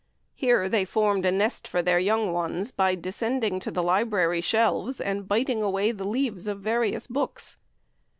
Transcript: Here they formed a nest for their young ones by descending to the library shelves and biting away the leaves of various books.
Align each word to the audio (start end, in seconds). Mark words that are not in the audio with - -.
Here 0.33 0.67
they 0.67 0.83
formed 0.83 1.27
a 1.27 1.31
nest 1.31 1.67
for 1.67 1.83
their 1.83 1.99
young 1.99 2.33
ones 2.33 2.71
by 2.71 2.95
descending 2.95 3.59
to 3.59 3.69
the 3.69 3.83
library 3.83 4.41
shelves 4.41 4.99
and 4.99 5.27
biting 5.27 5.61
away 5.61 5.91
the 5.91 6.07
leaves 6.07 6.47
of 6.47 6.59
various 6.59 7.05
books. 7.05 7.57